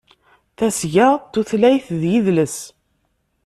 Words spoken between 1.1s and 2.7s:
n Tutlayt d Yidles.